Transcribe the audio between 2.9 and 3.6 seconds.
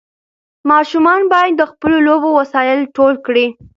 ټول کړي.